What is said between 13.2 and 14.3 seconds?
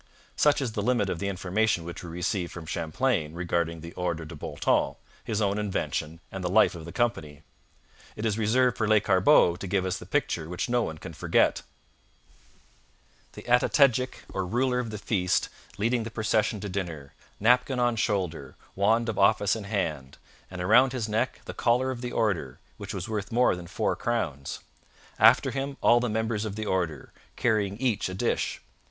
the Atoctegic,